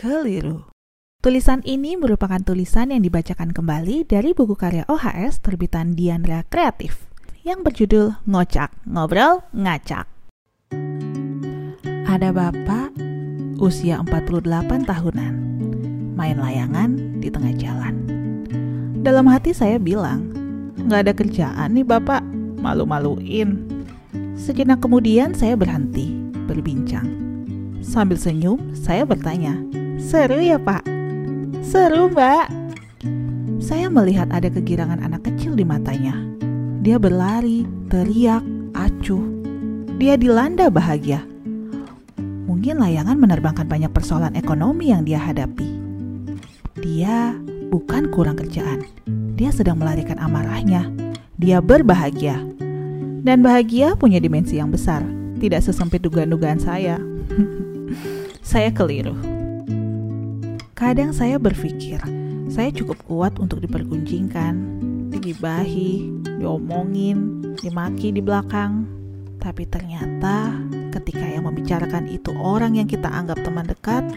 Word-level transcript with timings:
keliru. 0.00 0.64
Tulisan 1.20 1.60
ini 1.68 2.00
merupakan 2.00 2.40
tulisan 2.40 2.88
yang 2.88 3.04
dibacakan 3.04 3.52
kembali 3.52 4.08
dari 4.08 4.32
buku 4.32 4.56
karya 4.56 4.88
OHS 4.88 5.44
terbitan 5.44 5.92
Diandra 5.92 6.48
Kreatif 6.48 7.12
yang 7.44 7.60
berjudul 7.60 8.16
Ngocak, 8.24 8.72
Ngobrol, 8.88 9.44
Ngacak. 9.52 10.08
Ada 12.08 12.32
bapak 12.32 12.96
usia 13.60 14.00
48 14.00 14.88
tahunan 14.88 15.34
main 16.16 16.40
layangan 16.40 17.20
di 17.20 17.28
tengah 17.28 17.52
jalan. 17.60 18.00
Dalam 19.04 19.28
hati 19.28 19.52
saya 19.52 19.76
bilang, 19.76 20.32
nggak 20.88 21.00
ada 21.04 21.12
kerjaan 21.12 21.76
nih 21.76 21.84
bapak, 21.84 22.24
malu-maluin. 22.64 23.68
Sejenak 24.40 24.80
kemudian 24.80 25.36
saya 25.36 25.52
berhenti, 25.60 26.08
berbincang. 26.48 27.08
Sambil 27.84 28.16
senyum, 28.16 28.72
saya 28.76 29.04
bertanya, 29.08 29.56
seru 30.00 30.40
ya 30.40 30.56
pak? 30.56 30.82
Seru 31.60 32.08
mbak. 32.08 32.48
Saya 33.60 33.92
melihat 33.92 34.32
ada 34.32 34.48
kegirangan 34.48 35.04
anak 35.04 35.28
kecil 35.28 35.52
di 35.52 35.62
matanya. 35.62 36.16
Dia 36.80 36.96
berlari, 36.96 37.68
teriak, 37.92 38.40
acuh. 38.72 39.20
Dia 40.00 40.16
dilanda 40.16 40.72
bahagia. 40.72 41.20
Mungkin 42.48 42.80
layangan 42.80 43.20
menerbangkan 43.20 43.68
banyak 43.68 43.92
persoalan 43.92 44.32
ekonomi 44.32 44.90
yang 44.90 45.04
dia 45.04 45.20
hadapi. 45.20 45.76
Dia 46.80 47.36
bukan 47.68 48.08
kurang 48.08 48.40
kerjaan. 48.40 48.88
Dia 49.36 49.52
sedang 49.52 49.76
melarikan 49.76 50.16
amarahnya. 50.16 50.88
Dia 51.36 51.60
berbahagia. 51.60 52.40
Dan 53.20 53.44
bahagia 53.44 53.92
punya 54.00 54.16
dimensi 54.16 54.56
yang 54.56 54.72
besar, 54.72 55.04
tidak 55.36 55.60
sesempit 55.60 56.00
dugaan-dugaan 56.00 56.56
saya. 56.56 56.96
saya 58.50 58.72
keliru. 58.72 59.29
Kadang 60.80 61.12
saya 61.12 61.36
berpikir, 61.36 62.00
saya 62.48 62.72
cukup 62.72 63.04
kuat 63.04 63.36
untuk 63.36 63.60
diperguncingkan, 63.60 64.56
digibahi, 65.12 66.08
diomongin, 66.40 67.52
dimaki 67.60 68.08
di 68.08 68.24
belakang. 68.24 68.88
Tapi 69.36 69.68
ternyata 69.68 70.56
ketika 70.96 71.20
yang 71.20 71.44
membicarakan 71.44 72.08
itu 72.08 72.32
orang 72.32 72.80
yang 72.80 72.88
kita 72.88 73.12
anggap 73.12 73.44
teman 73.44 73.68
dekat, 73.68 74.08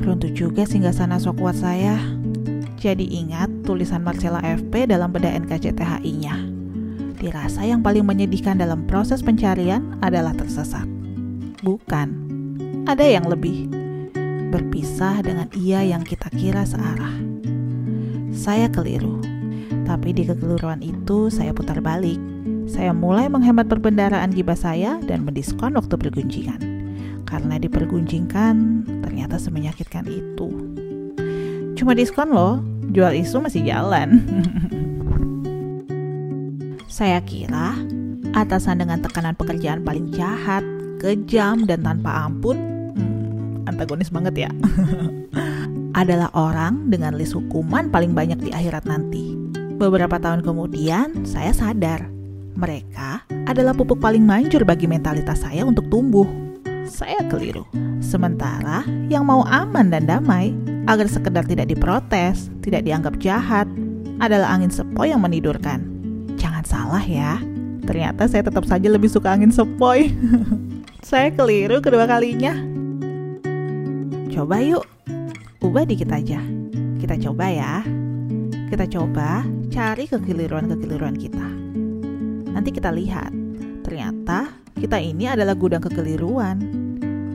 runtuh 0.00 0.32
juga 0.32 0.64
singgah 0.64 0.96
sana 0.96 1.20
sok 1.20 1.44
kuat 1.44 1.60
saya. 1.60 2.00
Jadi 2.80 3.04
ingat 3.04 3.52
tulisan 3.68 4.00
Marcella 4.00 4.40
FP 4.40 4.88
dalam 4.88 5.12
beda 5.12 5.28
NKCTHI-nya. 5.44 6.40
Dirasa 7.20 7.68
yang 7.68 7.84
paling 7.84 8.08
menyedihkan 8.08 8.56
dalam 8.56 8.88
proses 8.88 9.20
pencarian 9.20 10.00
adalah 10.00 10.32
tersesat. 10.32 10.88
Bukan, 11.60 12.08
ada 12.88 13.04
yang 13.04 13.28
lebih 13.28 13.79
berpisah 14.50 15.22
dengan 15.22 15.46
ia 15.54 15.86
yang 15.86 16.02
kita 16.02 16.26
kira 16.34 16.66
searah. 16.66 17.14
Saya 18.34 18.66
keliru, 18.66 19.22
tapi 19.86 20.10
di 20.10 20.26
kekeliruan 20.26 20.82
itu 20.82 21.30
saya 21.30 21.54
putar 21.54 21.78
balik. 21.78 22.18
Saya 22.66 22.90
mulai 22.90 23.30
menghemat 23.30 23.70
perbendaraan 23.70 24.34
gibah 24.34 24.58
saya 24.58 24.98
dan 25.06 25.22
mendiskon 25.22 25.78
waktu 25.78 25.94
bergunjingan. 25.94 26.60
Karena 27.26 27.62
dipergunjingkan 27.62 28.54
ternyata 29.06 29.38
semenyakitkan 29.38 30.06
itu. 30.10 30.50
Cuma 31.78 31.94
diskon 31.94 32.34
loh, 32.34 32.58
jual 32.90 33.14
isu 33.14 33.42
masih 33.42 33.66
jalan. 33.66 34.18
saya 37.00 37.22
kira 37.24 37.78
atasan 38.36 38.82
dengan 38.82 39.02
tekanan 39.02 39.34
pekerjaan 39.34 39.82
paling 39.82 40.10
jahat, 40.14 40.62
kejam, 41.02 41.66
dan 41.66 41.82
tanpa 41.82 42.28
ampun 42.28 42.69
antagonis 43.70 44.10
banget 44.10 44.46
ya 44.46 44.50
adalah 46.00 46.30
orang 46.34 46.90
dengan 46.90 47.14
list 47.14 47.34
hukuman 47.34 47.90
paling 47.90 48.14
banyak 48.14 48.38
di 48.38 48.50
akhirat 48.54 48.86
nanti. 48.86 49.36
Beberapa 49.80 50.20
tahun 50.20 50.44
kemudian, 50.44 51.24
saya 51.24 51.56
sadar 51.56 52.04
mereka 52.52 53.24
adalah 53.48 53.72
pupuk 53.72 53.96
paling 53.96 54.20
manjur 54.20 54.62
bagi 54.68 54.84
mentalitas 54.84 55.40
saya 55.40 55.64
untuk 55.64 55.88
tumbuh. 55.88 56.28
Saya 56.84 57.24
keliru. 57.32 57.64
Sementara 58.04 58.84
yang 59.08 59.24
mau 59.24 59.46
aman 59.48 59.88
dan 59.88 60.04
damai 60.04 60.52
agar 60.84 61.06
sekedar 61.08 61.46
tidak 61.46 61.70
diprotes, 61.70 62.52
tidak 62.60 62.84
dianggap 62.84 63.16
jahat, 63.16 63.68
adalah 64.20 64.52
angin 64.52 64.68
sepoi 64.68 65.12
yang 65.12 65.24
menidurkan. 65.24 65.80
Jangan 66.36 66.64
salah 66.68 67.04
ya, 67.04 67.40
ternyata 67.88 68.28
saya 68.28 68.44
tetap 68.44 68.68
saja 68.68 68.88
lebih 68.88 69.08
suka 69.08 69.32
angin 69.32 69.52
sepoi. 69.52 70.12
saya 71.08 71.32
keliru 71.32 71.80
kedua 71.80 72.04
kalinya. 72.04 72.79
Coba 74.30 74.62
yuk, 74.62 74.86
ubah 75.58 75.82
dikit 75.82 76.14
aja. 76.14 76.38
Kita 77.02 77.18
coba 77.18 77.50
ya. 77.50 77.82
Kita 78.70 78.86
coba 78.86 79.42
cari 79.74 80.06
kekeliruan-kekeliruan 80.06 81.18
kita. 81.18 81.48
Nanti 82.54 82.70
kita 82.70 82.94
lihat, 82.94 83.34
ternyata 83.82 84.54
kita 84.78 85.02
ini 85.02 85.26
adalah 85.26 85.58
gudang 85.58 85.82
kekeliruan. 85.82 86.62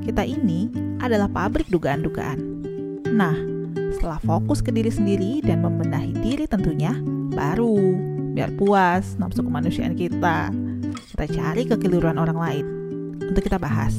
Kita 0.00 0.24
ini 0.24 0.72
adalah 1.04 1.28
pabrik 1.28 1.68
dugaan-dugaan. 1.68 2.40
Nah, 3.12 3.36
setelah 3.92 4.16
fokus 4.24 4.64
ke 4.64 4.72
diri 4.72 4.88
sendiri 4.88 5.44
dan 5.44 5.60
membenahi 5.60 6.16
diri 6.24 6.48
tentunya, 6.48 6.96
baru 7.36 7.76
biar 8.32 8.56
puas 8.56 9.12
nafsu 9.20 9.44
kemanusiaan 9.44 9.92
kita. 9.92 10.48
Kita 11.12 11.24
cari 11.36 11.68
kekeliruan 11.68 12.16
orang 12.16 12.38
lain 12.40 12.66
untuk 13.28 13.44
kita 13.44 13.60
bahas. 13.60 13.92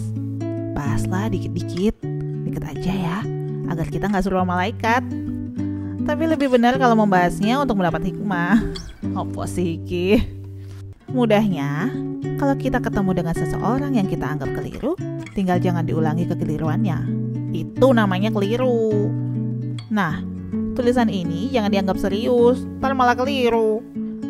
Bahaslah 0.74 1.30
dikit-dikit 1.30 2.09
deket 2.60 2.76
aja 2.76 2.94
ya, 2.94 3.18
agar 3.72 3.88
kita 3.88 4.12
nggak 4.12 4.24
suruh 4.28 4.44
malaikat. 4.44 5.04
Tapi 6.04 6.24
lebih 6.28 6.52
benar 6.52 6.76
kalau 6.76 7.00
membahasnya 7.00 7.64
untuk 7.64 7.80
mendapat 7.80 8.12
hikmah. 8.12 8.60
Opo 9.20 9.48
sih 9.48 9.80
Ki? 9.88 10.20
Mudahnya, 11.10 11.90
kalau 12.36 12.54
kita 12.60 12.84
ketemu 12.84 13.12
dengan 13.16 13.34
seseorang 13.34 13.96
yang 13.96 14.12
kita 14.12 14.28
anggap 14.28 14.52
keliru, 14.52 14.94
tinggal 15.34 15.58
jangan 15.58 15.88
diulangi 15.88 16.28
kekeliruannya. 16.28 17.00
Itu 17.56 17.96
namanya 17.96 18.30
keliru. 18.30 19.08
Nah, 19.90 20.22
tulisan 20.76 21.10
ini 21.10 21.50
jangan 21.50 21.72
dianggap 21.72 21.98
serius, 21.98 22.62
ntar 22.78 22.94
malah 22.94 23.16
keliru. 23.16 23.82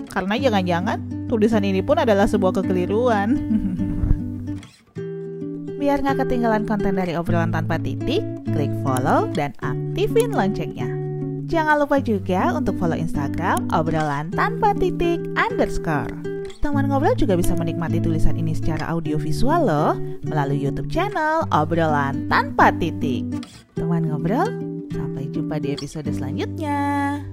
Karena 0.09 0.38
jangan-jangan 0.40 1.28
tulisan 1.28 1.66
ini 1.66 1.81
pun 1.81 2.00
adalah 2.00 2.29
sebuah 2.29 2.61
kekeliruan. 2.61 3.29
Biar 5.79 6.03
nggak 6.03 6.28
ketinggalan 6.28 6.67
konten 6.67 7.00
dari 7.00 7.16
obrolan 7.16 7.56
tanpa 7.56 7.79
titik, 7.79 8.19
klik 8.51 8.72
follow 8.84 9.31
dan 9.31 9.56
aktifin 9.63 10.35
loncengnya. 10.35 10.91
Jangan 11.47 11.79
lupa 11.81 12.03
juga 12.03 12.51
untuk 12.51 12.75
follow 12.78 13.00
Instagram 13.00 13.72
obrolan 13.72 14.28
tanpa 14.35 14.75
titik 14.75 15.23
underscore. 15.40 16.12
Teman 16.59 16.91
ngobrol 16.91 17.16
juga 17.16 17.40
bisa 17.40 17.56
menikmati 17.56 18.03
tulisan 18.03 18.35
ini 18.35 18.51
secara 18.51 18.91
audio 18.91 19.16
visual 19.16 19.63
loh 19.63 19.95
melalui 20.28 20.59
YouTube 20.59 20.91
channel 20.91 21.47
obrolan 21.56 22.28
tanpa 22.28 22.75
titik. 22.75 23.23
Teman 23.79 24.11
ngobrol, 24.11 24.51
sampai 24.91 25.31
jumpa 25.31 25.63
di 25.63 25.79
episode 25.79 26.11
selanjutnya. 26.11 27.23